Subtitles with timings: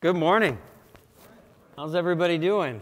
[0.00, 0.58] Good morning.
[1.74, 2.80] How's everybody doing?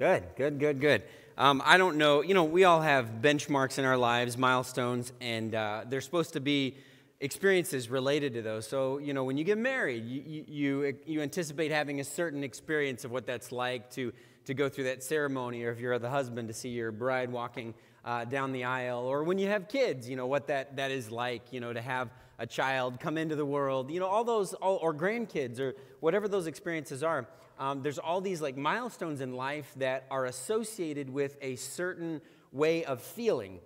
[0.00, 1.04] Good, good, good, good.
[1.36, 5.54] Um, I don't know, you know, we all have benchmarks in our lives, milestones, and
[5.54, 6.74] uh, they're supposed to be
[7.20, 8.66] experiences related to those.
[8.66, 13.04] So, you know, when you get married, you, you, you anticipate having a certain experience
[13.04, 14.12] of what that's like to,
[14.46, 17.74] to go through that ceremony, or if you're the husband, to see your bride walking
[18.04, 21.12] uh, down the aisle, or when you have kids, you know, what that, that is
[21.12, 24.54] like, you know, to have a child come into the world, you know, all those,
[24.54, 27.26] all, or grandkids, or whatever those experiences are.
[27.58, 32.20] Um, there's all these like milestones in life that are associated with a certain
[32.52, 33.60] way of feeling.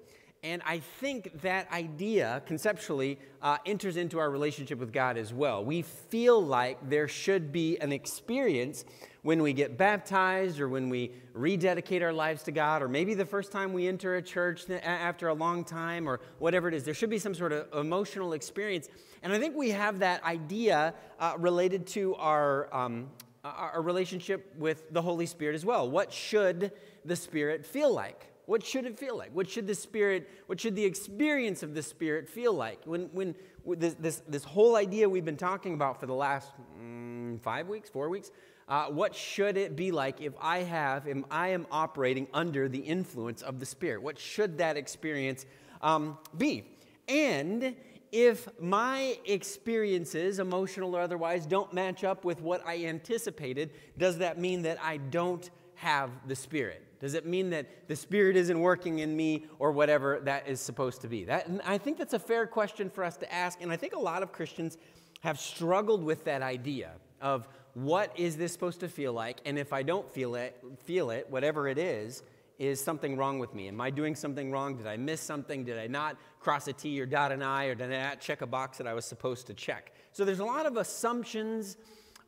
[0.45, 5.65] And I think that idea, conceptually, uh, enters into our relationship with God as well.
[5.65, 8.85] We feel like there should be an experience
[9.23, 13.25] when we get baptized or when we rededicate our lives to God, or maybe the
[13.25, 16.83] first time we enter a church after a long time, or whatever it is.
[16.83, 18.89] There should be some sort of emotional experience.
[19.23, 23.11] And I think we have that idea uh, related to our, um,
[23.45, 25.89] our relationship with the Holy Spirit as well.
[25.89, 26.73] What should
[27.05, 28.32] the Spirit feel like?
[28.53, 29.31] What should it feel like?
[29.33, 32.81] What should the Spirit, what should the experience of the Spirit feel like?
[32.85, 37.41] When, when this, this, this whole idea we've been talking about for the last mm,
[37.41, 38.31] five weeks, four weeks,
[38.69, 42.81] uh, what should it be like if I have, if I am operating under the
[42.81, 44.03] influence of the Spirit?
[44.03, 45.47] What should that experience
[45.81, 46.77] um, be?
[47.09, 47.75] And
[48.13, 54.39] if my experiences, emotional or otherwise, don't match up with what I anticipated, does that
[54.39, 56.87] mean that I don't have the Spirit?
[57.03, 61.01] Does it mean that the Spirit isn't working in me or whatever that is supposed
[61.01, 61.25] to be?
[61.25, 63.99] That, I think that's a fair question for us to ask, and I think a
[63.99, 64.79] lot of Christians
[65.23, 69.73] have struggled with that idea of what is this supposed to feel like, and if
[69.73, 72.23] I don't feel it, feel it, whatever it is,
[72.61, 73.67] is something wrong with me?
[73.67, 74.77] Am I doing something wrong?
[74.77, 75.65] Did I miss something?
[75.65, 78.43] Did I not cross a T or dot an I, or did I not check
[78.43, 79.93] a box that I was supposed to check?
[80.13, 81.79] So there's a lot of assumptions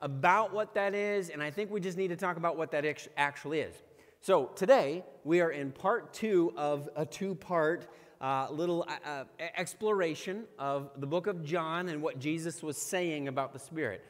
[0.02, 2.84] about what that is, and I think we just need to talk about what that
[3.16, 3.76] actually is.
[4.24, 7.88] So today, we are in part two of a two part
[8.22, 13.28] uh, little uh, uh, exploration of the book of John and what Jesus was saying
[13.28, 14.02] about the Spirit.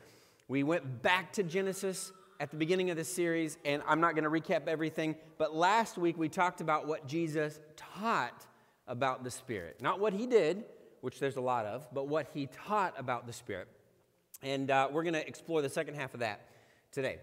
[0.47, 4.23] We went back to Genesis at the beginning of this series, and I'm not going
[4.23, 8.47] to recap everything, but last week we talked about what Jesus taught
[8.87, 9.83] about the Spirit.
[9.83, 10.63] Not what he did,
[11.01, 13.67] which there's a lot of, but what he taught about the Spirit.
[14.45, 16.47] And uh, we're going to explore the second half of that
[16.93, 17.19] today.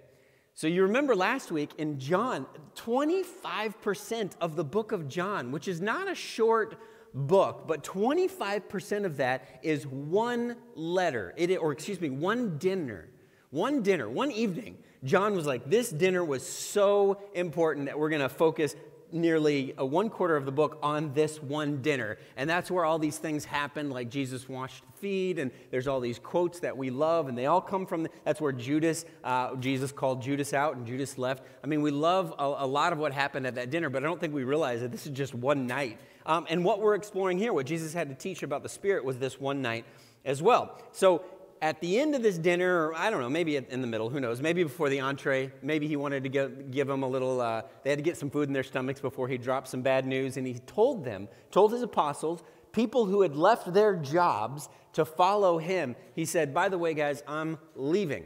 [0.54, 2.46] So you remember last week in John,
[2.76, 6.78] 25% of the book of John, which is not a short
[7.14, 13.08] book, but 25% of that is one letter, it, or excuse me, one dinner.
[13.50, 18.22] One dinner, one evening, John was like, This dinner was so important that we're going
[18.22, 18.76] to focus
[19.14, 22.18] nearly a one quarter of the book on this one dinner.
[22.38, 26.00] And that's where all these things happen, like Jesus washed the feet, and there's all
[26.00, 29.56] these quotes that we love, and they all come from, the, that's where Judas, uh,
[29.56, 31.44] Jesus called Judas out, and Judas left.
[31.64, 34.06] I mean, we love a, a, lot of what happened at that dinner, but I
[34.06, 36.00] don't think we realize that this is just one night.
[36.26, 39.18] Um, and what we're exploring here, what Jesus had to teach about the Spirit, was
[39.18, 39.86] this one night
[40.26, 40.80] as well.
[40.92, 41.24] So
[41.62, 44.20] at the end of this dinner, or I don't know, maybe in the middle, who
[44.20, 47.62] knows, maybe before the entree, maybe he wanted to give, give them a little, uh,
[47.84, 50.38] they had to get some food in their stomachs before he dropped some bad news.
[50.38, 55.60] And he told them, told his apostles, people who had left their jobs to follow
[55.60, 58.26] him, he said, By the way, guys, I'm leaving.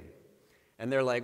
[0.80, 1.24] And they're like,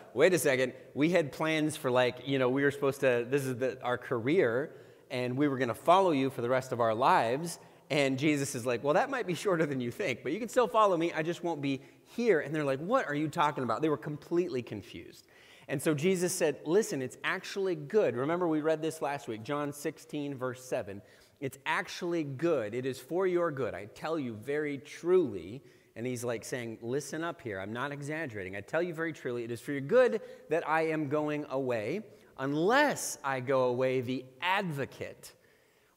[0.14, 3.44] wait a second, we had plans for like, you know, we were supposed to, this
[3.44, 4.70] is the, our career,
[5.10, 7.58] and we were going to follow you for the rest of our lives.
[7.90, 10.48] And Jesus is like, Well, that might be shorter than you think, but you can
[10.48, 11.12] still follow me.
[11.12, 11.80] I just won't be
[12.16, 12.40] here.
[12.40, 13.82] And they're like, What are you talking about?
[13.82, 15.26] They were completely confused.
[15.68, 18.16] And so Jesus said, Listen, it's actually good.
[18.16, 21.00] Remember, we read this last week, John 16, verse 7.
[21.40, 22.74] It's actually good.
[22.74, 23.74] It is for your good.
[23.74, 25.62] I tell you very truly.
[25.96, 27.58] And he's like saying, Listen up here.
[27.58, 28.54] I'm not exaggerating.
[28.54, 30.20] I tell you very truly, it is for your good
[30.50, 32.02] that I am going away.
[32.38, 35.32] Unless I go away, the advocate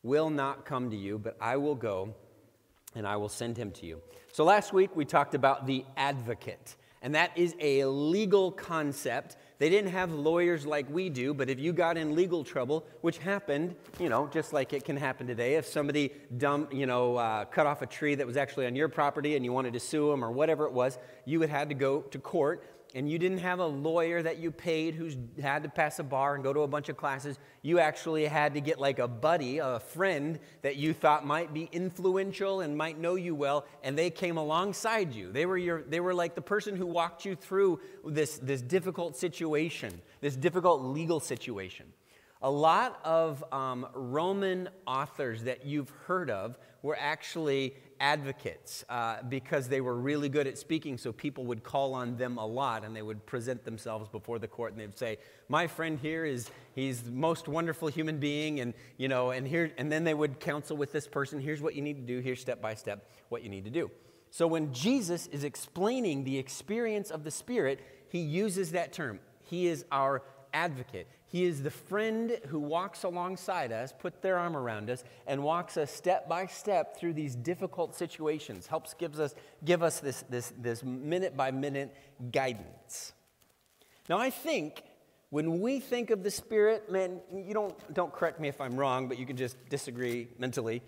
[0.04, 2.14] will not come to you, but I will go
[2.96, 4.02] and I will send him to you.
[4.32, 9.38] So last week we talked about the advocate, and that is a legal concept.
[9.60, 13.18] They didn't have lawyers like we do, but if you got in legal trouble, which
[13.18, 17.46] happened, you know, just like it can happen today, if somebody dumb, you know, uh,
[17.46, 20.10] cut off a tree that was actually on your property and you wanted to sue
[20.10, 23.38] them or whatever it was, you would have to go to court and you didn't
[23.38, 25.10] have a lawyer that you paid who
[25.42, 27.40] had to pass a bar and go to a bunch of classes.
[27.62, 31.70] You actually had to get like a buddy, a friend that you thought might be
[31.72, 35.32] influential and might know you well, and they came alongside you.
[35.32, 39.16] They were, your, they were like the person who walked you through this, this difficult
[39.16, 41.86] situation, this difficult legal situation.
[42.44, 49.70] A lot of um, Roman authors that you've heard of were actually advocates uh, because
[49.70, 52.96] they were really good at speaking, so people would call on them a lot and
[52.96, 57.04] they would present themselves before the court and they'd say, My friend here is he's
[57.04, 60.76] the most wonderful human being, and you know, and here and then they would counsel
[60.76, 63.50] with this person, here's what you need to do, here's step by step what you
[63.50, 63.90] need to do.
[64.32, 69.20] So when Jesus is explaining the experience of the Spirit, he uses that term.
[69.44, 71.08] He is our advocate.
[71.32, 75.78] He is the friend who walks alongside us, puts their arm around us, and walks
[75.78, 79.34] us step by step through these difficult situations, helps gives us,
[79.64, 81.96] give us this, this, this minute by minute
[82.34, 83.14] guidance.
[84.10, 84.84] Now, I think
[85.30, 89.08] when we think of the Spirit, man, you don't, don't correct me if I'm wrong,
[89.08, 90.82] but you can just disagree mentally.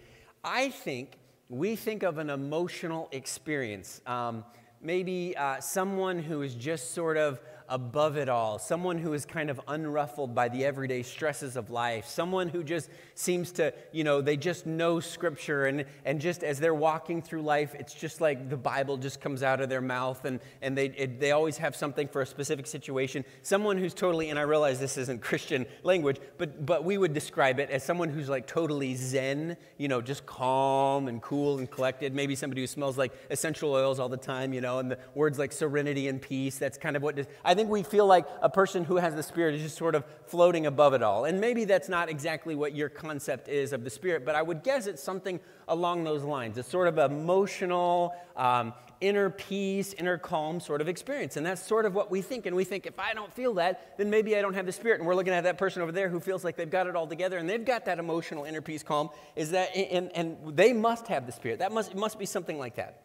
[0.43, 4.01] I think we think of an emotional experience.
[4.05, 4.43] Um,
[4.81, 7.39] maybe uh, someone who is just sort of
[7.73, 12.05] above it all, someone who is kind of unruffled by the everyday stresses of life,
[12.05, 16.59] someone who just seems to, you know, they just know scripture and, and just as
[16.59, 20.23] they're walking through life, it's just like the Bible just comes out of their mouth
[20.25, 23.25] and, and they, it, they always have something for a specific situation.
[23.41, 27.59] Someone who's totally, and I realize this isn't Christian language, but, but we would describe
[27.59, 32.13] it as someone who's like totally zen, you know, just calm and cool and collected.
[32.13, 35.39] Maybe somebody who smells like essential oils all the time, you know, and the words
[35.39, 36.59] like serenity and peace.
[36.59, 39.55] That's kind of what, I think we feel like a person who has the Spirit
[39.55, 41.25] is just sort of floating above it all.
[41.25, 44.63] And maybe that's not exactly what your concept is of the Spirit, but I would
[44.63, 46.57] guess it's something along those lines.
[46.57, 51.37] It's sort of emotional, um, inner peace, inner calm sort of experience.
[51.37, 52.45] And that's sort of what we think.
[52.45, 54.99] And we think, if I don't feel that, then maybe I don't have the Spirit.
[54.99, 57.07] And we're looking at that person over there who feels like they've got it all
[57.07, 59.09] together and they've got that emotional inner peace, calm.
[59.35, 61.59] Is that, and, and they must have the Spirit.
[61.59, 63.01] That must, must be something like that.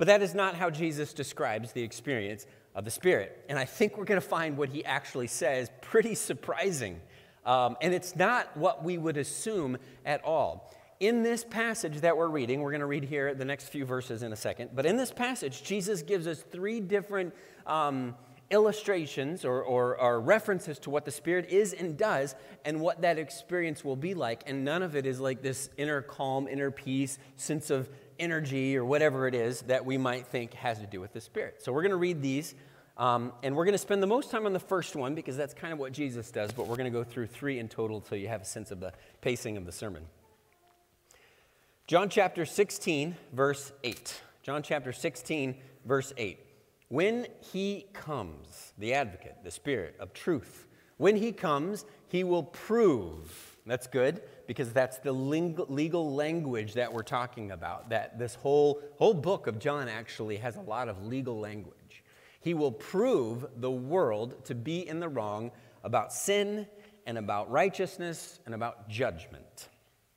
[0.00, 3.44] But that is not how Jesus describes the experience of the Spirit.
[3.48, 7.00] And I think we're going to find what he actually says pretty surprising.
[7.44, 10.72] Um, and it's not what we would assume at all.
[11.00, 14.22] In this passage that we're reading, we're going to read here the next few verses
[14.22, 17.34] in a second, but in this passage, Jesus gives us three different
[17.66, 18.14] um,
[18.50, 22.34] illustrations or, or, or references to what the Spirit is and does
[22.64, 24.42] and what that experience will be like.
[24.46, 27.88] And none of it is like this inner calm, inner peace, sense of
[28.20, 31.62] energy or whatever it is that we might think has to do with the Spirit.
[31.62, 32.54] So we're going to read these,
[32.96, 35.54] um, and we're going to spend the most time on the first one because that's
[35.54, 38.14] kind of what Jesus does, but we're going to go through three in total so
[38.14, 40.04] you have a sense of the pacing of the sermon.
[41.86, 44.20] John chapter 16, verse 8.
[44.42, 46.38] John chapter 16, verse 8.
[46.88, 50.66] When he comes, the advocate, the Spirit of truth,
[50.98, 57.04] when he comes, he will prove that's good because that's the legal language that we're
[57.04, 57.90] talking about.
[57.90, 62.02] That this whole, whole book of John actually has a lot of legal language.
[62.40, 65.52] He will prove the world to be in the wrong
[65.84, 66.66] about sin
[67.06, 69.68] and about righteousness and about judgment.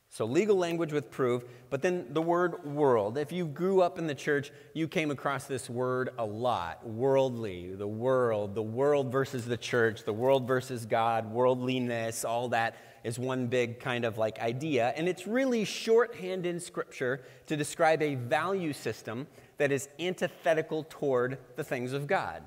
[0.08, 3.18] So, legal language with proof, but then the word world.
[3.18, 7.76] If you grew up in the church, you came across this word a lot worldly,
[7.76, 13.18] the world, the world versus the church, the world versus God, worldliness, all that is
[13.18, 14.92] one big kind of like idea.
[14.96, 19.26] And it's really shorthand in Scripture to describe a value system
[19.58, 22.42] that is antithetical toward the things of God.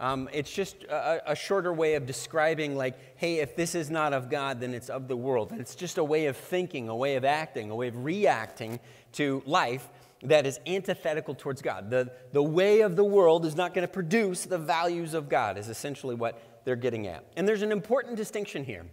[0.00, 4.12] Um, it's just a, a, shorter way of describing, like, hey, if this is not
[4.12, 5.52] of God, then it's of the world.
[5.52, 8.80] And it's just a way of thinking, a way of acting, a way of reacting
[9.12, 9.88] to life
[10.24, 11.90] that is antithetical towards God.
[11.90, 15.56] The, the way of the world is not going to produce the values of God,
[15.56, 17.24] is essentially what they're getting at.
[17.36, 18.86] And there's an important distinction here.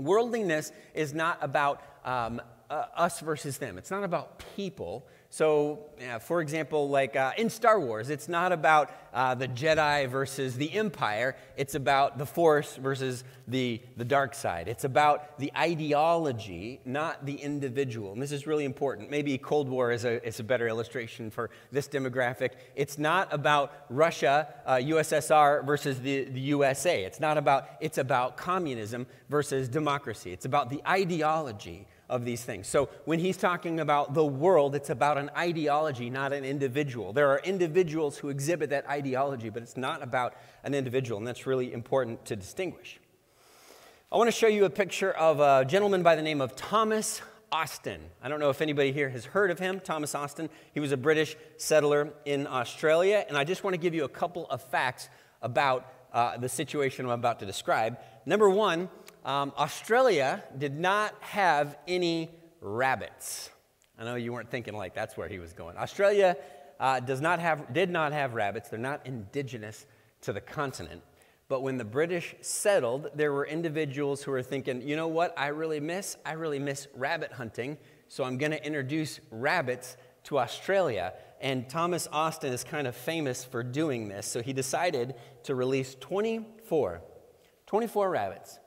[0.00, 5.06] Worldliness is not about um, uh, us versus them, it's not about people.
[5.32, 10.08] So, yeah, for example, like uh, in Star Wars, it's not about uh, the Jedi
[10.08, 11.36] versus the Empire.
[11.56, 14.66] It's about the Force versus the, the dark side.
[14.66, 18.12] It's about the ideology, not the individual.
[18.12, 19.08] And this is really important.
[19.08, 22.54] Maybe Cold War is a, is a better illustration for this demographic.
[22.74, 27.04] It's not about Russia, uh, USSR versus the, the USA.
[27.04, 30.32] It's not about, it's about communism versus democracy.
[30.32, 32.66] It's about the ideology of these things.
[32.66, 37.12] So when he's talking about the world, it's about an ideology, not an individual.
[37.14, 41.46] There are individuals who exhibit that ideology, but it's not about an individual, and that's
[41.46, 43.00] really important to distinguish.
[44.12, 47.22] I want to show you a picture of a gentleman by the name of Thomas
[47.52, 48.00] Austin.
[48.20, 50.50] I don't know if anybody here has heard of him, Thomas Austin.
[50.74, 54.08] He was a British settler in Australia, and I just want to give you a
[54.08, 55.08] couple of facts
[55.42, 57.98] about uh, the situation I'm about to describe.
[58.26, 58.88] Number one,
[59.24, 63.50] um, Australia did not have any rabbits.
[63.98, 65.76] I know you weren't thinking like that's where he was going.
[65.76, 66.36] Australia
[66.78, 68.68] uh, does not have, did not have rabbits.
[68.70, 69.86] They're not indigenous
[70.22, 71.02] to the continent.
[71.48, 75.48] But when the British settled, there were individuals who were thinking, you know what I
[75.48, 76.16] really miss?
[76.24, 77.76] I really miss rabbit hunting.
[78.08, 81.12] So I'm going to introduce rabbits to Australia.
[81.40, 84.26] And Thomas Austin is kind of famous for doing this.
[84.26, 87.02] So he decided to release 24,
[87.66, 88.58] 24 rabbits,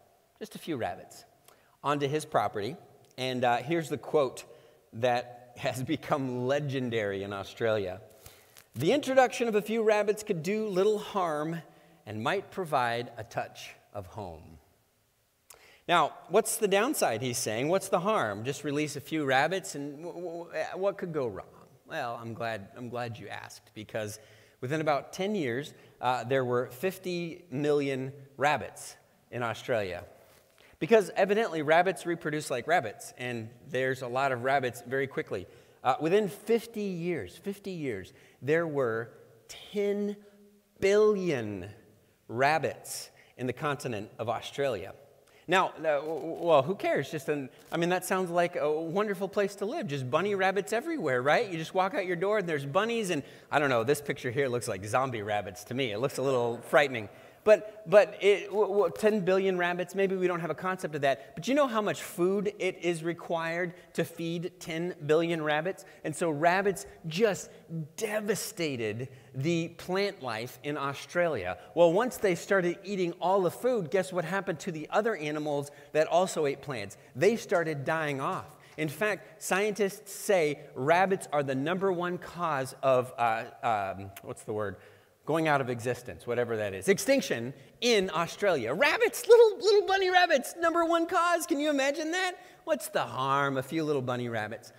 [0.44, 1.24] just a few rabbits,
[1.86, 2.76] onto his property.
[3.18, 4.44] And uh, here's the quote
[4.92, 8.02] that has become legendary in Australia
[8.76, 11.62] The introduction of a few rabbits could do little harm
[12.06, 14.58] and might provide a touch of home.
[15.88, 17.70] Now, what's the downside, he's saying?
[17.70, 18.44] What's the harm?
[18.44, 20.04] Just release a few rabbits, and
[20.76, 21.46] what could go wrong?
[21.88, 24.20] Well, I'm glad, I'm glad you asked because
[24.60, 28.98] within about 10 years, uh, there were 50 million rabbits
[29.32, 30.04] in Australia.
[30.84, 35.48] Because evidently, rabbits reproduce like rabbits, and there's a lot of rabbits very quickly.
[35.82, 38.12] Uh, within 50 years, 50 years,
[38.42, 39.10] there were
[39.72, 40.18] 10
[40.82, 41.70] billion
[42.28, 44.94] rabbits in the continent of Australia.
[45.48, 47.10] Now, uh, well, who cares?
[47.10, 49.88] Just an, I mean, that sounds like a wonderful place to live.
[49.88, 51.50] Just bunny rabbits everywhere, right?
[51.50, 54.32] You just walk out your door and there's bunnies, and I don't know, this picture
[54.32, 55.94] here looks like zombie rabbits to me.
[55.94, 57.08] It looks a little frightening.
[57.44, 58.50] But, but it,
[58.96, 61.36] 10 billion rabbits, maybe we don't have a concept of that.
[61.36, 65.86] But you know how much food it is required to feed 10 billion rabbits?
[66.04, 67.50] And so rabbits just
[67.98, 71.58] devastated the plant life in Australia.
[71.76, 75.72] Well, once they started eating all the food, guess what happened to the other animals
[75.92, 76.98] that also ate plants?
[77.16, 78.46] They started dying off.
[78.78, 84.54] In fact, scientists say rabbits are the number one cause of, uh, um, what's the
[84.54, 84.78] word?
[85.26, 86.88] Going out of existence, whatever that is.
[86.90, 88.74] Extinction in Australia.
[88.74, 91.46] Rabbits, little, little bunny rabbits, number one cause.
[91.46, 92.34] Can you imagine that?
[92.66, 93.58] What's the harm?
[93.58, 94.74] A few little bunny rabbits.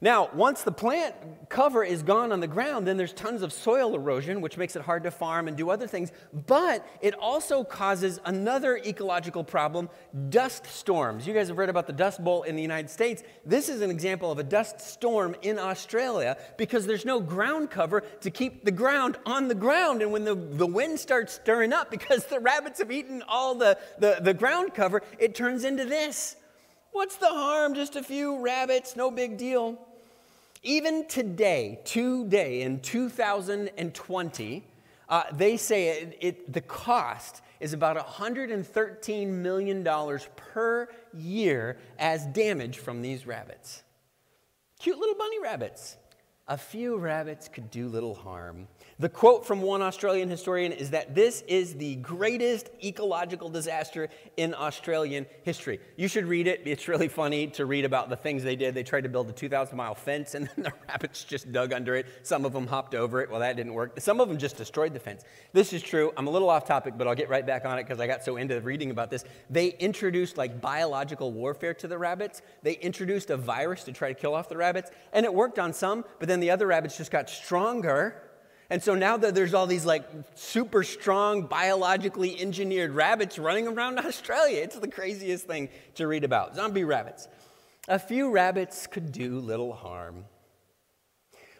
[0.00, 1.16] Now, once the plant
[1.48, 4.82] cover is gone on the ground, then there's tons of soil erosion, which makes it
[4.82, 6.12] hard to farm and do other things.
[6.46, 9.88] But it also causes another ecological problem
[10.28, 11.26] dust storms.
[11.26, 13.24] You guys have read about the Dust Bowl in the United States.
[13.44, 18.02] This is an example of a dust storm in Australia because there's no ground cover
[18.20, 20.00] to keep the ground on the ground.
[20.00, 23.76] And when the, the wind starts stirring up because the rabbits have eaten all the,
[23.98, 26.36] the, the ground cover, it turns into this.
[26.92, 27.74] What's the harm?
[27.74, 29.87] Just a few rabbits, no big deal.
[30.62, 34.64] Even today, today in 2020,
[35.08, 39.84] uh, they say it, it, the cost is about $113 million
[40.36, 43.82] per year as damage from these rabbits.
[44.78, 45.96] Cute little bunny rabbits.
[46.46, 48.68] A few rabbits could do little harm.
[49.00, 54.54] The quote from one Australian historian is that this is the greatest ecological disaster in
[54.54, 55.78] Australian history.
[55.94, 56.62] You should read it.
[56.64, 58.74] It's really funny to read about the things they did.
[58.74, 61.94] They tried to build a 2,000 mile fence, and then the rabbits just dug under
[61.94, 62.06] it.
[62.24, 63.30] Some of them hopped over it.
[63.30, 64.00] Well, that didn't work.
[64.00, 65.22] Some of them just destroyed the fence.
[65.52, 66.12] This is true.
[66.16, 68.24] I'm a little off topic, but I'll get right back on it because I got
[68.24, 69.24] so into reading about this.
[69.48, 72.42] They introduced like biological warfare to the rabbits.
[72.64, 75.72] They introduced a virus to try to kill off the rabbits, and it worked on
[75.72, 78.24] some, but then the other rabbits just got stronger
[78.70, 83.98] and so now that there's all these like super strong, biologically engineered rabbits running around
[84.04, 86.54] Australia, it's the craziest thing to read about.
[86.54, 87.28] Zombie rabbits.
[87.88, 90.26] A few rabbits could do little harm.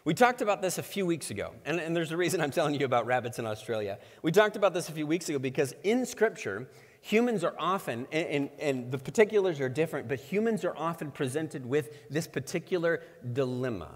[0.05, 2.79] We talked about this a few weeks ago, and, and there's a reason I'm telling
[2.79, 3.97] you about rabbits in Australia.
[4.21, 6.69] We talked about this a few weeks ago because in Scripture,
[7.01, 11.65] humans are often, and, and, and, the particulars are different, but humans are often presented
[11.65, 13.01] with this particular
[13.33, 13.89] dilemma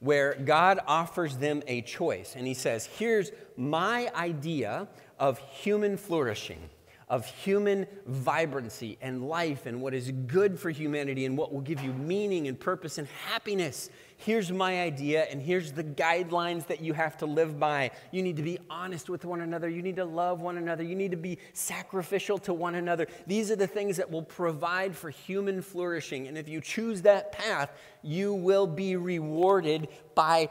[0.00, 2.34] where God offers them a choice.
[2.36, 4.88] And He says, Here's my idea
[5.18, 6.70] of human flourishing,
[7.08, 11.82] of human vibrancy and life, and what is good for humanity, and what will give
[11.82, 16.92] you meaning and purpose and happiness here's my idea, and here's the guidelines that you
[16.92, 17.92] have to live by.
[18.10, 19.68] You need to be honest with one another.
[19.68, 20.82] You need to love one another.
[20.82, 23.06] You need to be sacrificial to one another.
[23.26, 26.26] These are the things that will provide for human flourishing.
[26.26, 27.70] And if you choose that path,
[28.02, 30.50] you will be rewarded by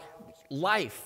[0.50, 1.06] life.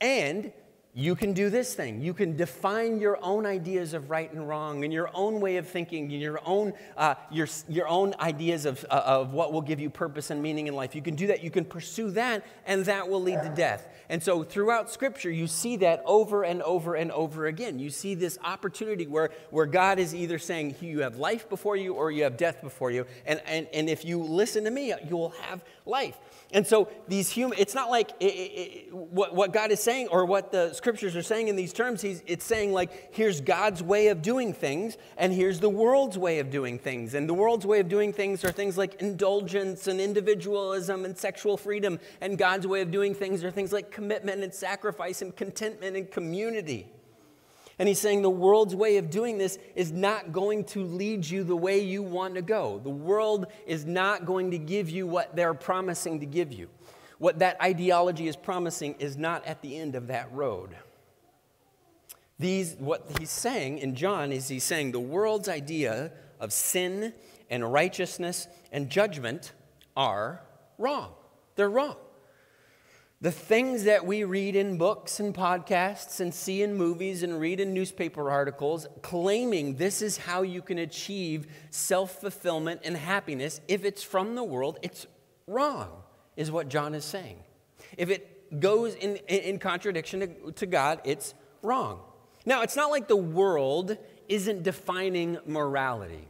[0.00, 0.52] And
[0.96, 2.00] you can do this thing.
[2.00, 5.68] You can define your own ideas of right and wrong and your own way of
[5.68, 9.80] thinking, and your own, uh, your, your own ideas of, uh, of what will give
[9.80, 10.94] you purpose and meaning in life.
[10.94, 11.42] You can do that.
[11.42, 13.88] You can pursue that, and that will lead to death.
[14.08, 17.78] And so throughout Scripture, you see that over and over and over again.
[17.78, 21.94] You see this opportunity where, where God is either saying you have life before you
[21.94, 23.06] or you have death before you.
[23.26, 26.16] And, and, and if you listen to me, you will have life.
[26.52, 30.24] And so these human, it's not like it, it, what, what God is saying or
[30.24, 32.04] what the scriptures are saying in these terms.
[32.04, 36.50] It's saying like, here's God's way of doing things, and here's the world's way of
[36.50, 37.14] doing things.
[37.14, 41.56] And the world's way of doing things are things like indulgence and individualism and sexual
[41.56, 41.98] freedom.
[42.20, 46.10] And God's way of doing things are things like commitment and sacrifice and contentment and
[46.10, 46.86] community.
[47.78, 51.44] And he's saying the world's way of doing this is not going to lead you
[51.44, 52.78] the way you want to go.
[52.78, 56.68] The world is not going to give you what they're promising to give you.
[57.18, 60.76] What that ideology is promising is not at the end of that road.
[62.38, 67.12] These, what he's saying in John is he's saying the world's idea of sin
[67.48, 69.52] and righteousness and judgment
[69.96, 70.42] are
[70.78, 71.12] wrong.
[71.54, 71.96] They're wrong.
[73.20, 77.58] The things that we read in books and podcasts and see in movies and read
[77.58, 83.84] in newspaper articles claiming this is how you can achieve self fulfillment and happiness, if
[83.84, 85.06] it's from the world, it's
[85.46, 86.02] wrong,
[86.36, 87.38] is what John is saying.
[87.96, 92.00] If it goes in, in contradiction to, to God, it's wrong.
[92.46, 93.96] Now, it's not like the world
[94.28, 96.28] isn't defining morality.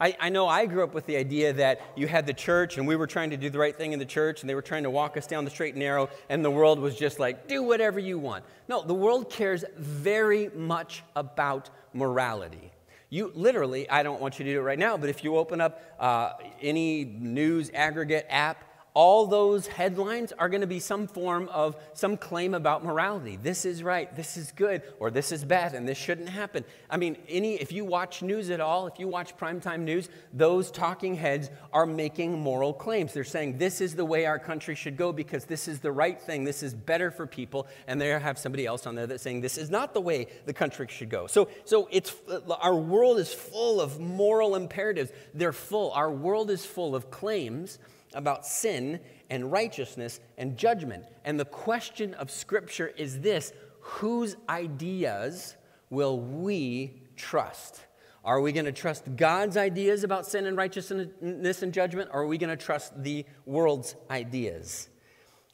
[0.00, 2.86] I, I, know I grew up with the idea that you had the church and
[2.86, 4.82] we were trying to do the right thing in the church and they were trying
[4.82, 7.62] to walk us down the straight and narrow and the world was just like, do
[7.62, 8.44] whatever you want.
[8.68, 12.72] No, the world cares very much about morality.
[13.08, 15.60] You literally, I don't want you to do it right now, but if you open
[15.60, 18.64] up uh, any news aggregate app,
[18.94, 23.36] all those headlines are going to be some form of some claim about morality.
[23.36, 26.64] This is right, this is good, or this is bad, and this shouldn't happen.
[26.88, 30.70] I mean, any if you watch news at all, if you watch primetime news, those
[30.70, 33.12] talking heads are making moral claims.
[33.12, 36.20] They're saying this is the way our country should go because this is the right
[36.20, 39.40] thing, this is better for people, and they have somebody else on there that's saying
[39.40, 41.26] this is not the way the country should go.
[41.26, 42.14] So, so it's
[42.60, 45.10] our world is full of moral imperatives.
[45.34, 45.90] They're full.
[45.90, 47.80] Our world is full of claims
[48.14, 51.04] about sin and righteousness and judgment.
[51.24, 55.56] And the question of Scripture is this whose ideas
[55.90, 57.80] will we trust?
[58.24, 62.26] Are we going to trust God's ideas about sin and righteousness and judgment, or are
[62.26, 64.88] we going to trust the world's ideas?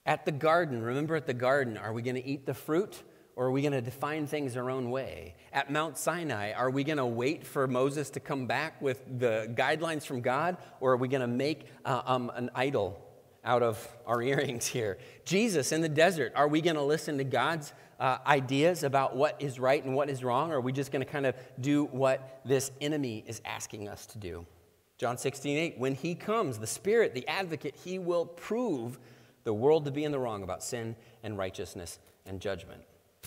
[0.07, 3.02] At the garden, remember at the garden, are we going to eat the fruit
[3.40, 5.35] or are we going to define things our own way?
[5.50, 9.50] At Mount Sinai, are we going to wait for Moses to come back with the
[9.54, 13.02] guidelines from God, or are we going to make uh, um, an idol
[13.42, 14.99] out of our earrings here?
[15.25, 19.40] Jesus in the desert, are we going to listen to God's uh, ideas about what
[19.40, 21.87] is right and what is wrong, or are we just going to kind of do
[21.87, 24.44] what this enemy is asking us to do?
[24.98, 28.98] John 16, 8, when he comes, the Spirit, the advocate, he will prove
[29.44, 32.83] the world to be in the wrong about sin and righteousness and judgment.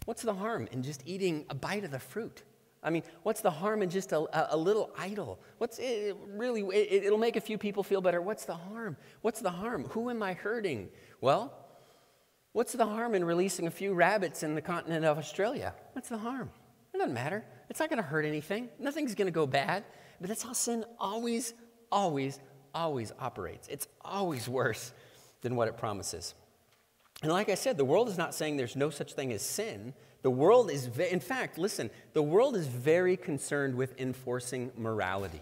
[0.05, 2.43] What's the harm in just eating a bite of the fruit?
[2.83, 5.39] I mean, what's the harm in just a, a little idol?
[5.57, 8.21] What's it, really, it, it'll make a few people feel better.
[8.21, 8.97] What's the harm?
[9.21, 9.85] What's the harm?
[9.91, 10.89] Who am I hurting?
[11.21, 11.53] Well,
[12.51, 15.73] what's the harm in releasing a few rabbits in the continent of Australia?
[15.93, 16.51] What's the harm?
[16.93, 17.45] It doesn't matter.
[17.69, 18.67] It's not going to hurt anything.
[18.79, 19.85] Nothing's going to go bad.
[20.19, 21.53] But that's how sin always,
[21.91, 22.39] always,
[22.75, 23.69] always operates.
[23.69, 24.91] It's always worse
[25.41, 26.35] than what it promises.
[27.23, 29.93] And like I said, the world is not saying there's no such thing as sin.
[30.23, 35.41] The world is, ve- in fact, listen, the world is very concerned with enforcing morality.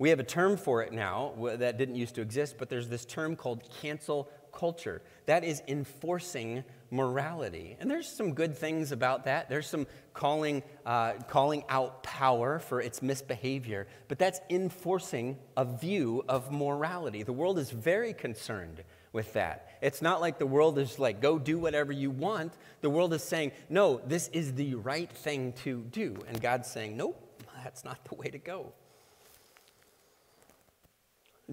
[0.00, 3.04] We have a term for it now that didn't used to exist, but there's this
[3.04, 5.00] term called cancel culture.
[5.26, 7.76] That is enforcing morality.
[7.78, 9.48] And there's some good things about that.
[9.48, 16.24] There's some calling, uh, calling out power for its misbehavior, but that's enforcing a view
[16.28, 17.22] of morality.
[17.22, 18.82] The world is very concerned
[19.12, 19.68] with that.
[19.80, 22.52] It's not like the world is like, go do whatever you want.
[22.80, 26.16] The world is saying, no, this is the right thing to do.
[26.28, 27.20] And God's saying, nope,
[27.64, 28.72] that's not the way to go.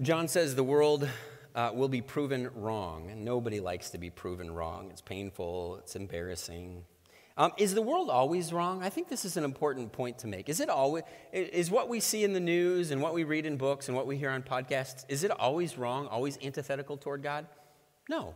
[0.02, 1.08] John says the world
[1.54, 4.90] uh, will be proven wrong, and nobody likes to be proven wrong.
[4.90, 6.84] It's painful, it's embarrassing.
[7.38, 8.82] Um, is the world always wrong?
[8.82, 10.48] I think this is an important point to make.
[10.48, 13.58] Is it always is what we see in the news and what we read in
[13.58, 15.04] books and what we hear on podcasts?
[15.08, 16.06] Is it always wrong?
[16.06, 17.46] Always antithetical toward God?
[18.08, 18.34] No,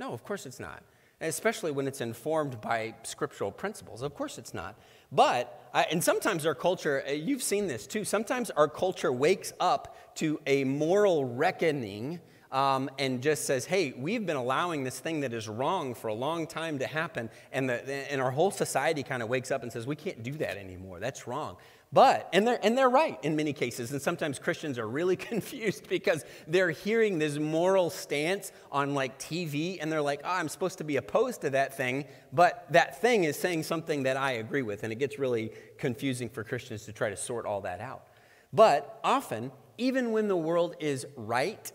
[0.00, 0.82] no, of course it's not.
[1.20, 4.02] Especially when it's informed by scriptural principles.
[4.02, 4.74] Of course it's not.
[5.12, 9.52] But, uh, and sometimes our culture, uh, you've seen this too, sometimes our culture wakes
[9.60, 12.20] up to a moral reckoning
[12.52, 16.14] um, and just says, hey, we've been allowing this thing that is wrong for a
[16.14, 17.30] long time to happen.
[17.52, 20.32] And, the, and our whole society kind of wakes up and says, we can't do
[20.32, 21.00] that anymore.
[21.00, 21.56] That's wrong.
[21.92, 25.88] But, and they're, and they're right in many cases, and sometimes Christians are really confused
[25.88, 30.78] because they're hearing this moral stance on like TV, and they're like, oh, I'm supposed
[30.78, 34.62] to be opposed to that thing, but that thing is saying something that I agree
[34.62, 38.06] with, and it gets really confusing for Christians to try to sort all that out.
[38.52, 41.72] But often, even when the world is right,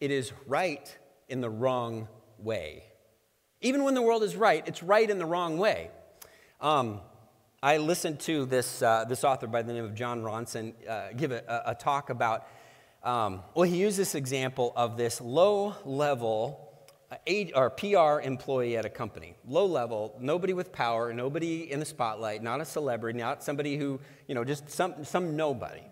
[0.00, 0.96] it is right
[1.28, 2.84] in the wrong way.
[3.60, 5.90] Even when the world is right, it's right in the wrong way.
[6.60, 7.00] Um,
[7.62, 11.32] I listened to this, uh, this author by the name of Jon Ronson uh, give
[11.32, 12.46] a, a, talk about,
[13.02, 16.62] um, well, he used this example of this low level
[17.10, 17.16] uh,
[17.54, 19.34] or PR employee at a company.
[19.48, 23.98] Low level, nobody with power, nobody in the spotlight, not a celebrity, not somebody who,
[24.28, 25.82] you know, just some, some nobody.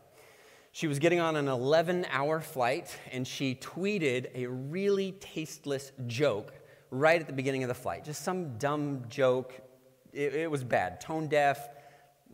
[0.74, 6.52] She was getting on an 11 hour flight and she tweeted a really tasteless joke
[6.90, 8.04] right at the beginning of the flight.
[8.04, 9.54] Just some dumb joke.
[10.12, 11.68] It, it was bad, tone deaf,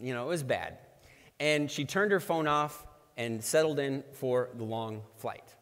[0.01, 0.79] you know, it was bad.
[1.39, 2.87] And she turned her phone off
[3.19, 5.55] and settled in for the long flight.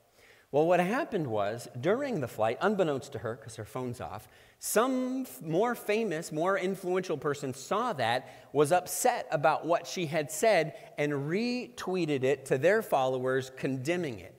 [0.51, 5.27] Well, what happened was during the flight, unbeknownst to her, because her phone's off, some
[5.43, 11.13] more famous, more influential person saw that, was upset about what she had said, and
[11.13, 14.35] retweeted it to their followers, condemning it.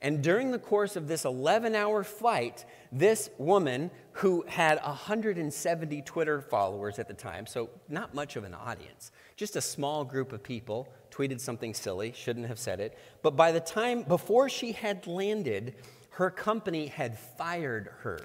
[0.00, 6.40] And during the course of this 11 hour flight, this woman who had 170 Twitter
[6.40, 10.40] followers at the time, so not much of an audience, just a small group of
[10.40, 10.88] people,
[11.18, 12.96] tweeted something silly, shouldn't have said it.
[13.22, 15.74] But by the time, before she had landed,
[16.10, 18.20] her company had fired her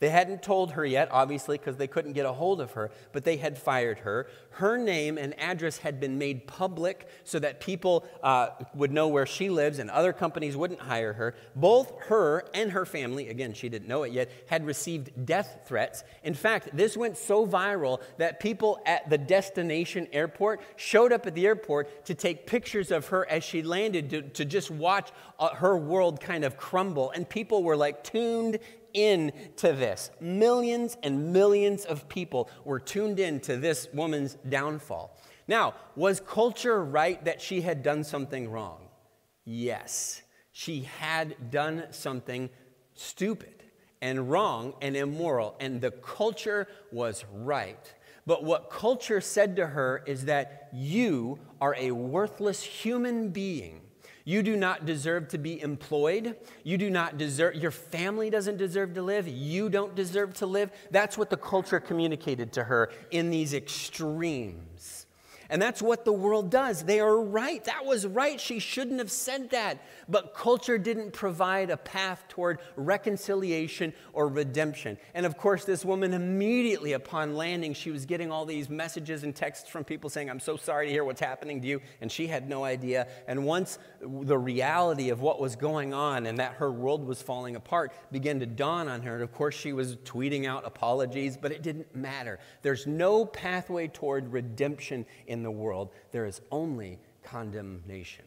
[0.00, 3.24] they hadn't told her yet, obviously, because they couldn't get a hold of her, but
[3.24, 4.28] they had fired her.
[4.50, 9.26] Her name and address had been made public so that people uh, would know where
[9.26, 11.34] she lives and other companies wouldn't hire her.
[11.56, 16.04] Both her and her family, again, she didn't know it yet, had received death threats.
[16.22, 21.34] In fact, this went so viral that people at the destination airport showed up at
[21.34, 25.54] the airport to take pictures of her as she landed to, to just watch uh,
[25.54, 27.10] her world kind of crumble.
[27.10, 28.58] And people were like tuned
[28.94, 30.10] in to this.
[30.20, 35.16] Millions and millions of people were tuned in to this woman's downfall.
[35.46, 38.88] Now, was culture right that she had done something wrong?
[39.44, 40.22] Yes.
[40.52, 42.50] She had done something
[42.94, 43.64] stupid
[44.00, 47.94] and wrong and immoral, and the culture was right.
[48.26, 53.80] But what culture said to her is that you are a worthless human being
[54.28, 56.36] you do not deserve to be employed.
[56.62, 59.26] You do not deserve, your family doesn't deserve to live.
[59.26, 60.70] You don't deserve to live.
[60.90, 64.97] That's what the culture communicated to her in these extremes.
[65.50, 66.84] And that's what the world does.
[66.84, 67.64] They are right.
[67.64, 68.38] That was right.
[68.38, 69.78] She shouldn't have said that.
[70.08, 74.98] But culture didn't provide a path toward reconciliation or redemption.
[75.14, 79.34] And of course, this woman immediately upon landing, she was getting all these messages and
[79.34, 81.80] texts from people saying, I'm so sorry to hear what's happening to you.
[82.00, 83.08] And she had no idea.
[83.26, 87.56] And once the reality of what was going on and that her world was falling
[87.56, 91.52] apart began to dawn on her, and of course, she was tweeting out apologies, but
[91.52, 92.38] it didn't matter.
[92.62, 98.24] There's no pathway toward redemption in in the world, there is only condemnation.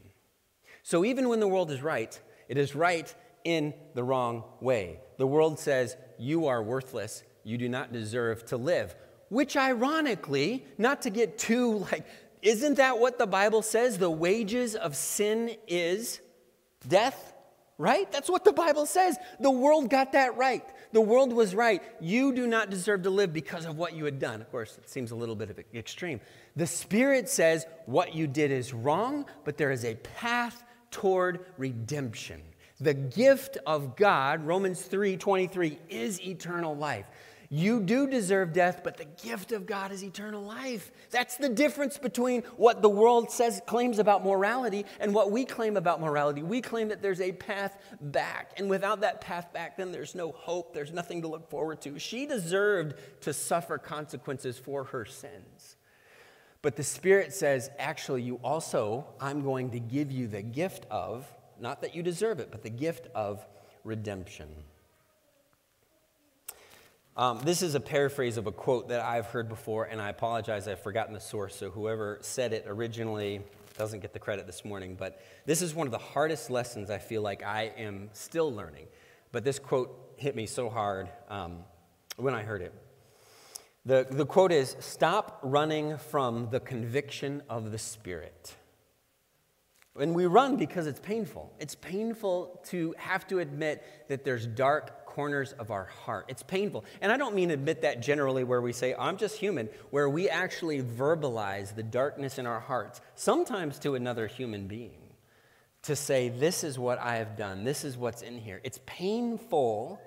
[0.83, 4.99] So even when the world is right, it is right in the wrong way.
[5.17, 8.95] The world says, You are worthless, you do not deserve to live.
[9.29, 12.05] Which, ironically, not to get too like,
[12.41, 13.97] isn't that what the Bible says?
[13.97, 16.19] The wages of sin is
[16.87, 17.33] death,
[17.77, 18.11] right?
[18.11, 19.17] That's what the Bible says.
[19.39, 20.65] The world got that right.
[20.91, 21.81] The world was right.
[21.99, 24.41] You do not deserve to live because of what you had done.
[24.41, 26.19] Of course, it seems a little bit of extreme.
[26.55, 32.41] The Spirit says what you did is wrong, but there is a path toward redemption.
[32.81, 37.05] The gift of God, Romans 3 23, is eternal life.
[37.53, 40.89] You do deserve death, but the gift of God is eternal life.
[41.09, 45.75] That's the difference between what the world says claims about morality and what we claim
[45.75, 46.43] about morality.
[46.43, 50.31] We claim that there's a path back, and without that path back, then there's no
[50.31, 51.99] hope, there's nothing to look forward to.
[51.99, 55.75] She deserved to suffer consequences for her sins.
[56.61, 61.29] But the Spirit says, actually, you also, I'm going to give you the gift of,
[61.59, 63.45] not that you deserve it, but the gift of
[63.83, 64.47] redemption.
[67.21, 70.67] Um, this is a paraphrase of a quote that I've heard before, and I apologize,
[70.67, 73.41] I've forgotten the source, so whoever said it originally
[73.77, 74.95] doesn't get the credit this morning.
[74.95, 78.87] But this is one of the hardest lessons I feel like I am still learning.
[79.31, 81.59] But this quote hit me so hard um,
[82.17, 82.73] when I heard it.
[83.85, 88.55] The, the quote is Stop running from the conviction of the Spirit.
[89.99, 91.53] And we run because it's painful.
[91.59, 96.25] It's painful to have to admit that there's dark corners of our heart.
[96.29, 96.85] It's painful.
[97.01, 100.29] And I don't mean admit that generally where we say, I'm just human, where we
[100.29, 105.01] actually verbalize the darkness in our hearts, sometimes to another human being,
[105.83, 108.61] to say, This is what I have done, this is what's in here.
[108.63, 110.01] It's painful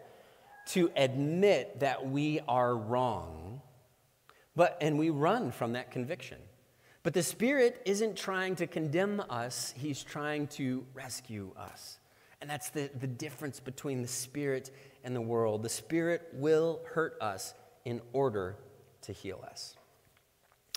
[0.68, 3.60] to admit that we are wrong,
[4.56, 6.38] but, and we run from that conviction.
[7.02, 11.98] But the Spirit isn't trying to condemn us, He's trying to rescue us.
[12.44, 14.70] And that's the, the difference between the Spirit
[15.02, 15.62] and the world.
[15.62, 17.54] The Spirit will hurt us
[17.87, 18.59] in order
[19.00, 19.76] to heal us.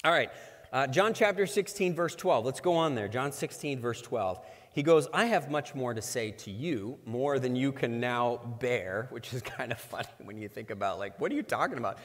[0.05, 0.29] All right,
[0.71, 2.45] uh, John chapter 16, verse 12.
[2.45, 3.09] Let's go on there.
[3.09, 4.39] John 16, verse 12.
[4.75, 8.37] He goes, I have much more to say to you, more than you can now
[8.61, 11.79] bear, which is kind of funny when you think about, like, what are you talking
[11.79, 11.97] about?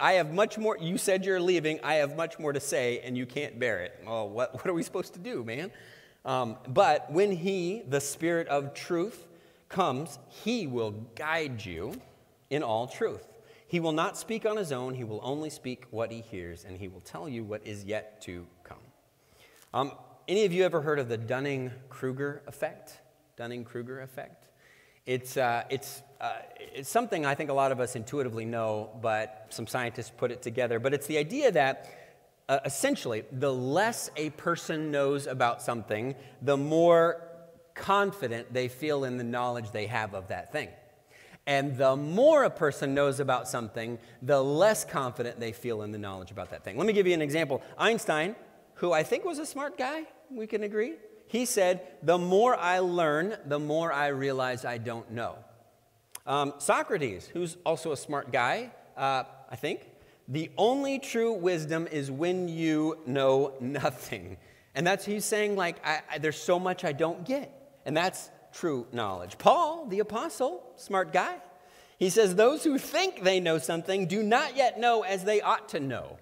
[0.00, 3.18] I have much more, you said you're leaving, I have much more to say, and
[3.18, 4.00] you can't bear it.
[4.06, 5.72] Well, what, what are we supposed to do, man?
[6.24, 9.26] Um, but when He, the Spirit of truth,
[9.68, 12.00] comes, He will guide you
[12.50, 13.26] in all truth.
[13.66, 16.78] He will not speak on His own, He will only speak what He hears, and
[16.78, 18.78] He will tell you what is yet to come.
[19.72, 19.92] Um,
[20.26, 23.00] any of you ever heard of the Dunning Kruger effect?
[23.36, 24.48] Dunning Kruger effect?
[25.06, 29.46] It's, uh, it's, uh, it's something I think a lot of us intuitively know, but
[29.50, 30.78] some scientists put it together.
[30.78, 32.03] But it's the idea that
[32.48, 37.22] uh, essentially, the less a person knows about something, the more
[37.74, 40.68] confident they feel in the knowledge they have of that thing.
[41.46, 45.98] And the more a person knows about something, the less confident they feel in the
[45.98, 46.78] knowledge about that thing.
[46.78, 47.62] Let me give you an example.
[47.76, 48.34] Einstein,
[48.74, 50.94] who I think was a smart guy, we can agree,
[51.26, 55.36] he said, The more I learn, the more I realize I don't know.
[56.26, 59.86] Um, Socrates, who's also a smart guy, uh, I think,
[60.28, 64.36] the only true wisdom is when you know nothing.
[64.74, 67.52] And that's, he's saying, like, I, I, there's so much I don't get.
[67.84, 69.38] And that's true knowledge.
[69.38, 71.36] Paul, the apostle, smart guy,
[71.98, 75.68] he says, Those who think they know something do not yet know as they ought
[75.70, 76.18] to know.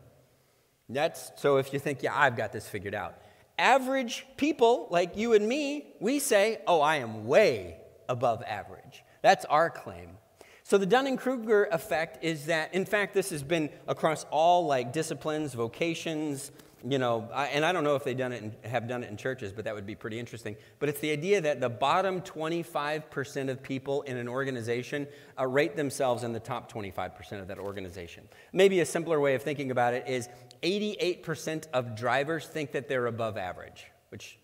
[0.89, 3.15] That's so if you think, yeah, I've got this figured out.
[3.59, 7.77] Average people like you and me, we say, Oh, I am way
[8.09, 9.05] above average.
[9.23, 10.19] That's our claim.
[10.65, 15.55] So the Dunning-Kruger effect is that, in fact, this has been across all like disciplines,
[15.55, 16.53] vocations,
[16.89, 19.17] you know, and I don't know if they done it in, have done it in
[19.17, 20.57] churches, but that would be pretty interesting.
[20.79, 25.07] But it's the idea that the bottom 25% of people in an organization
[25.39, 28.29] uh, rate themselves in the top 25% of that organization.
[28.53, 30.29] Maybe a simpler way of thinking about it is
[30.63, 34.39] 88% of drivers think that they're above average, which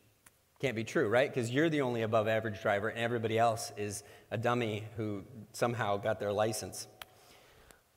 [0.61, 1.33] can't be true, right?
[1.33, 5.97] Because you're the only above average driver, and everybody else is a dummy who somehow
[5.97, 6.89] got their license.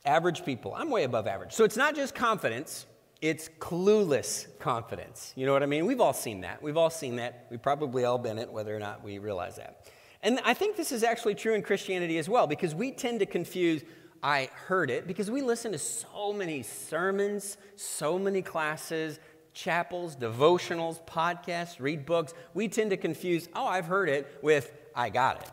[0.06, 1.54] Average people, I'm way above average.
[1.54, 2.86] So it's not just confidence,
[3.22, 5.34] it's clueless confidence.
[5.36, 5.86] You know what I mean?
[5.86, 6.62] We've all seen that.
[6.62, 7.48] We've all seen that.
[7.50, 9.88] We've probably all been it, whether or not we realize that.
[10.24, 13.26] And I think this is actually true in Christianity as well, because we tend to
[13.26, 13.84] confuse
[14.24, 19.20] I heard it, because we listen to so many sermons, so many classes,
[19.54, 25.10] chapels, devotionals, podcasts, read books, we tend to confuse, oh, I've heard it, with I
[25.10, 25.52] got it.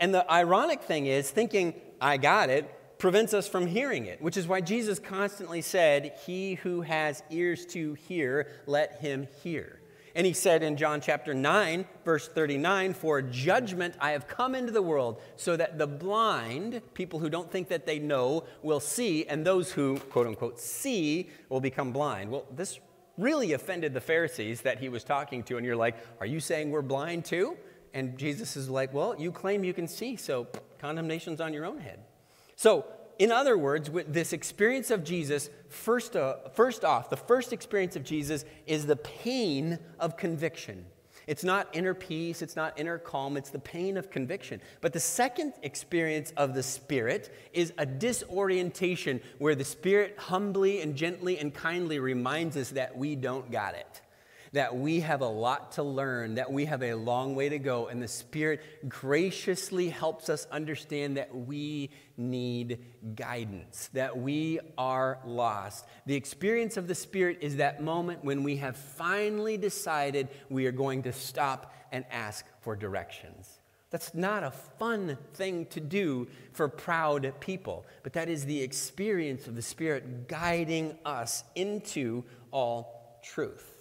[0.00, 4.36] And the ironic thing is, thinking I got it prevents us from hearing it, which
[4.36, 9.80] is why Jesus constantly said, He who has ears to hear, let him hear.
[10.14, 14.70] And he said in John chapter 9, verse 39, For judgment I have come into
[14.70, 19.26] the world, so that the blind, people who don't think that they know, will see,
[19.26, 22.30] and those who, quote unquote, see will become blind.
[22.30, 22.78] Well, this
[23.18, 25.56] really offended the Pharisees that he was talking to.
[25.56, 27.56] And you're like, Are you saying we're blind too?
[27.94, 30.46] And Jesus is like, Well, you claim you can see, so
[30.78, 32.00] condemnation's on your own head.
[32.56, 32.84] So,
[33.18, 37.94] in other words, with this experience of Jesus, first, uh, first off, the first experience
[37.94, 40.86] of Jesus is the pain of conviction.
[41.26, 44.60] It's not inner peace, it's not inner calm, it's the pain of conviction.
[44.80, 50.94] But the second experience of the Spirit is a disorientation where the Spirit humbly and
[50.94, 54.01] gently and kindly reminds us that we don't got it
[54.52, 57.86] that we have a lot to learn, that we have a long way to go,
[57.86, 62.84] and the Spirit graciously helps us understand that we need
[63.14, 65.86] guidance, that we are lost.
[66.04, 70.72] The experience of the Spirit is that moment when we have finally decided we are
[70.72, 73.58] going to stop and ask for directions.
[73.90, 79.46] That's not a fun thing to do for proud people, but that is the experience
[79.46, 83.71] of the Spirit guiding us into all truth.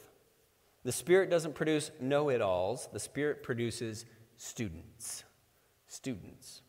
[0.84, 4.06] The Spirit doesn't produce know it alls, the Spirit produces
[4.38, 5.24] students.
[5.88, 6.62] Students.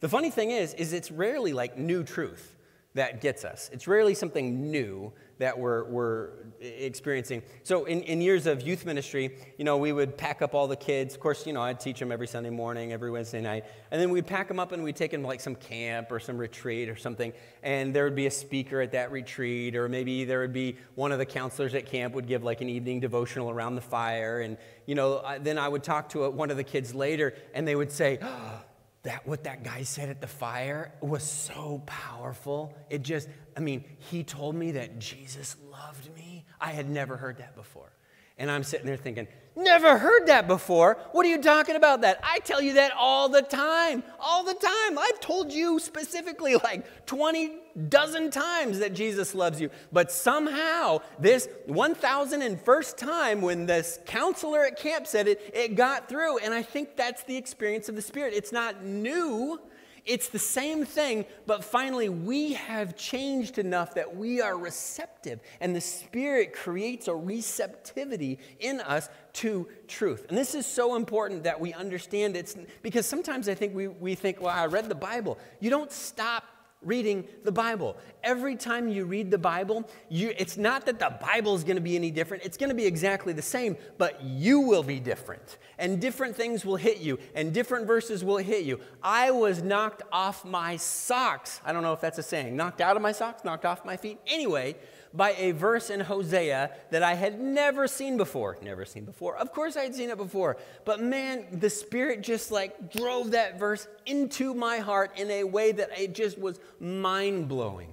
[0.00, 2.56] The funny thing is, is it's rarely like new truth
[2.94, 3.70] that gets us.
[3.72, 6.28] It's rarely something new that we're, we're
[6.60, 7.42] experiencing.
[7.64, 10.76] So, in, in years of youth ministry, you know, we would pack up all the
[10.76, 11.14] kids.
[11.14, 13.64] Of course, you know, I'd teach them every Sunday morning, every Wednesday night.
[13.90, 16.20] And then we'd pack them up and we'd take them to like some camp or
[16.20, 17.32] some retreat or something.
[17.62, 21.12] And there would be a speaker at that retreat, or maybe there would be one
[21.12, 24.42] of the counselors at camp would give like an evening devotional around the fire.
[24.42, 27.66] And, you know, then I would talk to a, one of the kids later and
[27.66, 28.60] they would say, oh,
[29.02, 32.74] that what that guy said at the fire was so powerful.
[32.88, 36.44] It just, I mean, he told me that Jesus loved me.
[36.60, 37.92] I had never heard that before.
[38.38, 40.98] And I'm sitting there thinking, never heard that before.
[41.12, 42.20] What are you talking about that?
[42.22, 44.02] I tell you that all the time.
[44.20, 44.98] All the time.
[44.98, 47.58] I've told you specifically like 20
[47.88, 49.70] dozen times that Jesus loves you.
[49.92, 56.38] But somehow, this 1001st time when this counselor at camp said it, it got through.
[56.38, 58.34] And I think that's the experience of the Spirit.
[58.34, 59.60] It's not new,
[60.04, 65.76] It's the same thing, but finally we have changed enough that we are receptive, and
[65.76, 70.26] the Spirit creates a receptivity in us to truth.
[70.28, 74.16] And this is so important that we understand it's because sometimes I think we, we
[74.16, 75.38] think, well, I read the Bible.
[75.60, 76.44] You don't stop
[76.84, 77.96] reading the Bible.
[78.22, 81.82] Every time you read the Bible, you, it's not that the Bible is going to
[81.82, 82.44] be any different.
[82.44, 85.58] It's going to be exactly the same, but you will be different.
[85.78, 88.80] And different things will hit you, and different verses will hit you.
[89.02, 91.60] I was knocked off my socks.
[91.64, 92.56] I don't know if that's a saying.
[92.56, 94.18] Knocked out of my socks, knocked off my feet.
[94.26, 94.76] Anyway,
[95.14, 98.58] by a verse in Hosea that I had never seen before.
[98.62, 99.36] Never seen before.
[99.36, 100.56] Of course, I had seen it before.
[100.84, 105.72] But man, the Spirit just like drove that verse into my heart in a way
[105.72, 107.88] that it just was mind blowing.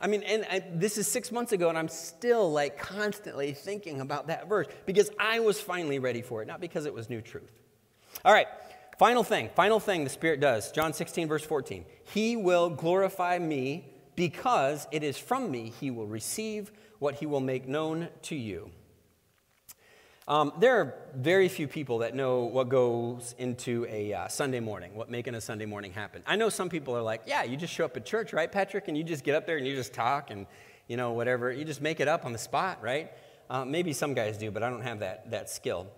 [0.00, 4.00] I mean, and I, this is six months ago, and I'm still like constantly thinking
[4.00, 7.22] about that verse because I was finally ready for it, not because it was new
[7.22, 7.52] truth.
[8.24, 8.48] All right,
[8.98, 10.72] final thing, final thing the Spirit does.
[10.72, 11.86] John 16, verse 14.
[12.12, 17.40] He will glorify me because it is from me he will receive what he will
[17.40, 18.70] make known to you.
[20.26, 24.94] Um, there are very few people that know what goes into a uh, Sunday morning,
[24.94, 26.22] what making a Sunday morning happen.
[26.26, 28.88] I know some people are like, yeah, you just show up at church, right, Patrick?
[28.88, 30.46] And you just get up there and you just talk and,
[30.88, 31.52] you know, whatever.
[31.52, 33.12] You just make it up on the spot, right?
[33.50, 35.88] Uh, maybe some guys do, but I don't have that, that skill.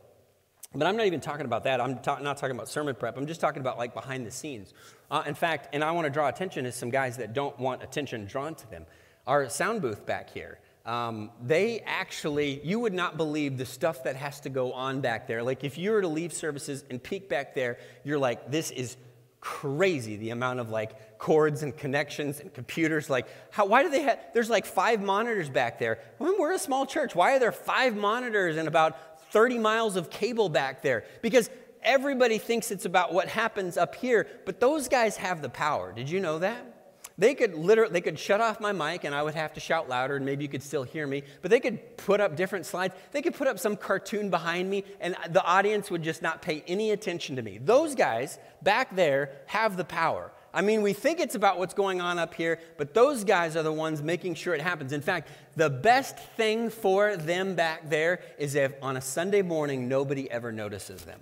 [0.74, 1.80] But I'm not even talking about that.
[1.80, 3.16] I'm ta- not talking about sermon prep.
[3.16, 4.74] I'm just talking about like behind the scenes.
[5.10, 7.82] Uh, in fact, and I want to draw attention to some guys that don't want
[7.82, 8.84] attention drawn to them.
[9.26, 14.16] Our sound booth back here, um, they actually, you would not believe the stuff that
[14.16, 15.42] has to go on back there.
[15.42, 18.96] Like if you were to leave services and peek back there, you're like, this is
[19.40, 24.02] crazy the amount of like cords and connections and computers like how, why do they
[24.02, 27.96] have there's like five monitors back there we're a small church why are there five
[27.96, 28.98] monitors and about
[29.30, 31.50] 30 miles of cable back there because
[31.82, 35.92] everybody thinks it's about what happens up here, but those guys have the power.
[35.92, 36.72] Did you know that?
[37.18, 39.88] They could literally they could shut off my mic and I would have to shout
[39.88, 42.94] louder and maybe you could still hear me, but they could put up different slides.
[43.12, 46.62] They could put up some cartoon behind me and the audience would just not pay
[46.66, 47.58] any attention to me.
[47.58, 50.30] Those guys back there have the power.
[50.56, 53.62] I mean, we think it's about what's going on up here, but those guys are
[53.62, 54.90] the ones making sure it happens.
[54.90, 59.86] In fact, the best thing for them back there is if on a Sunday morning
[59.86, 61.20] nobody ever notices them.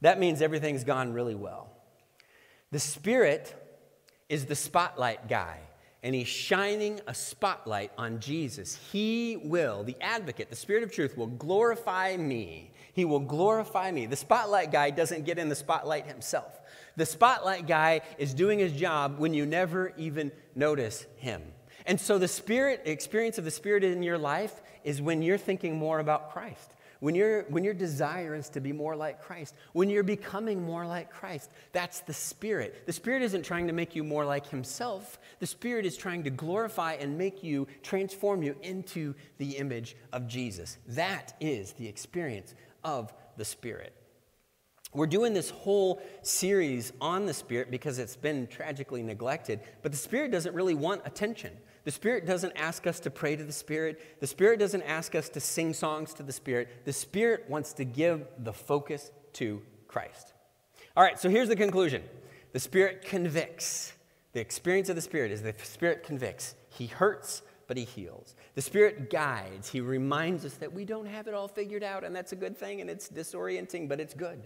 [0.00, 1.72] That means everything's gone really well.
[2.70, 3.52] The Spirit
[4.28, 5.58] is the spotlight guy,
[6.04, 8.76] and he's shining a spotlight on Jesus.
[8.92, 12.70] He will, the advocate, the Spirit of truth, will glorify me.
[12.92, 14.06] He will glorify me.
[14.06, 16.60] The spotlight guy doesn't get in the spotlight himself.
[16.96, 21.42] The spotlight guy is doing his job when you never even notice him.
[21.86, 25.76] And so the spirit experience of the spirit in your life is when you're thinking
[25.76, 26.72] more about Christ.
[27.02, 30.86] When, you when your desire is to be more like Christ, when you're becoming more
[30.86, 32.86] like Christ, that's the Spirit.
[32.86, 35.18] The Spirit isn't trying to make you more like Himself.
[35.40, 40.28] The Spirit is trying to glorify and make you, transform you into the image of
[40.28, 40.78] Jesus.
[40.86, 43.96] That is the experience of the Spirit.
[44.94, 49.98] We're doing this whole series on the Spirit because it's been tragically neglected, but the
[49.98, 51.52] Spirit doesn't really want attention.
[51.84, 54.20] The Spirit doesn't ask us to pray to the Spirit.
[54.20, 56.84] The Spirit doesn't ask us to sing songs to the Spirit.
[56.84, 60.34] The Spirit wants to give the focus to Christ.
[60.94, 62.02] All right, so here's the conclusion
[62.52, 63.94] the Spirit convicts.
[64.32, 66.54] The experience of the Spirit is the Spirit convicts.
[66.68, 68.34] He hurts, but He heals.
[68.54, 69.70] The Spirit guides.
[69.70, 72.56] He reminds us that we don't have it all figured out, and that's a good
[72.56, 74.42] thing, and it's disorienting, but it's good.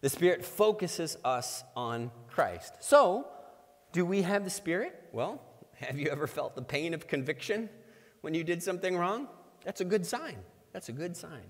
[0.00, 2.74] The Spirit focuses us on Christ.
[2.80, 3.28] So,
[3.92, 4.94] do we have the Spirit?
[5.12, 5.42] Well,
[5.74, 7.68] have you ever felt the pain of conviction
[8.20, 9.28] when you did something wrong?
[9.64, 10.36] That's a good sign.
[10.72, 11.42] That's a good sign.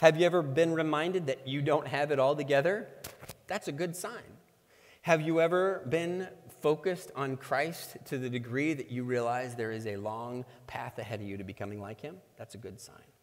[0.00, 2.88] Have you ever been reminded that you don't have it all together?
[3.46, 4.38] That's a good sign.
[5.02, 6.28] Have you ever been
[6.60, 11.20] focused on Christ to the degree that you realize there is a long path ahead
[11.20, 12.16] of you to becoming like Him?
[12.36, 13.13] That's a good sign.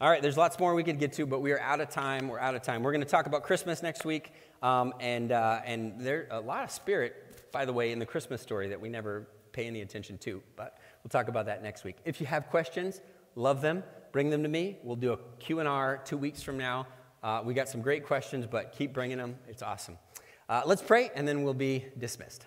[0.00, 2.28] All right, there's lots more we could get to, but we are out of time.
[2.28, 2.82] We're out of time.
[2.82, 4.32] We're going to talk about Christmas next week,
[4.62, 8.40] um, and uh, and there's a lot of spirit, by the way, in the Christmas
[8.40, 10.42] story that we never pay any attention to.
[10.56, 11.98] But we'll talk about that next week.
[12.06, 13.02] If you have questions,
[13.34, 13.84] love them.
[14.10, 14.78] Bring them to me.
[14.82, 16.86] We'll do a Q&R two weeks from now.
[17.22, 19.36] Uh, we got some great questions, but keep bringing them.
[19.48, 19.98] It's awesome.
[20.48, 22.46] Uh, let's pray, and then we'll be dismissed.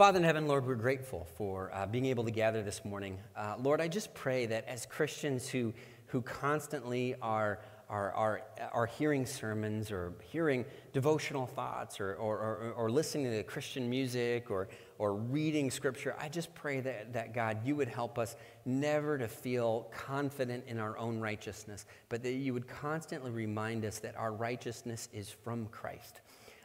[0.00, 3.18] Father in heaven, Lord, we're grateful for uh, being able to gather this morning.
[3.36, 5.74] Uh, Lord, I just pray that as Christians who,
[6.06, 7.58] who constantly are,
[7.90, 8.42] are, are,
[8.72, 14.50] are hearing sermons or hearing devotional thoughts or, or, or, or listening to Christian music
[14.50, 19.18] or, or reading scripture, I just pray that, that God, you would help us never
[19.18, 24.16] to feel confident in our own righteousness, but that you would constantly remind us that
[24.16, 26.22] our righteousness is from Christ.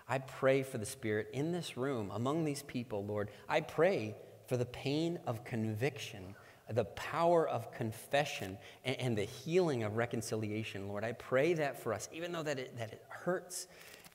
[0.08, 3.32] I pray for the Spirit in this room, among these people, Lord.
[3.50, 4.16] I pray
[4.48, 6.36] for the pain of conviction,
[6.70, 11.04] the power of confession, and, and the healing of reconciliation, Lord.
[11.04, 13.68] I pray that for us, even though that it, that it hurts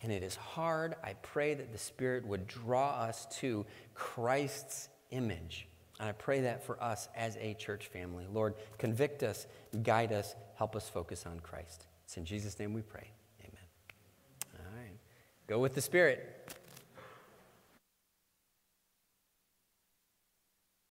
[0.02, 5.66] and it is hard, I pray that the Spirit would draw us to Christ's image.
[5.98, 8.26] And I pray that for us as a church family.
[8.32, 9.46] Lord, convict us,
[9.82, 11.86] guide us, help us focus on Christ.
[12.04, 13.10] It's in Jesus' name we pray.
[15.50, 16.59] Go with the Spirit.